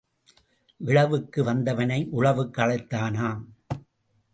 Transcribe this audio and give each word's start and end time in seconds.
இழவுக்கு 0.81 1.43
வந்தவளை 1.43 1.99
உழவுக்கு 2.11 2.61
அழைத்தானாம். 2.61 3.43